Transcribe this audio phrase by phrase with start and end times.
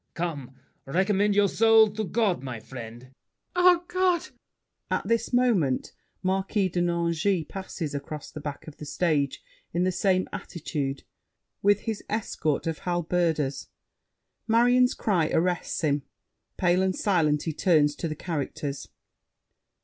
[0.15, 0.55] Come,
[0.87, 3.01] recommend your soul to God, my friend.
[3.03, 3.13] MARION.
[3.77, 4.29] Ah, God!
[4.89, 5.93] [At this moment
[6.23, 9.43] Marquis de Nangis passes across the back of the stage,
[9.73, 11.03] in the same attitude,
[11.61, 13.67] with his escort of Halberdiers.
[14.47, 16.01] Marion's cry arrests him;
[16.57, 18.87] pale and silent he turns to the characters.